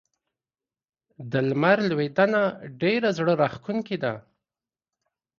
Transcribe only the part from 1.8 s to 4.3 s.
لوېدنه ډېره زړه راښکونکې ده.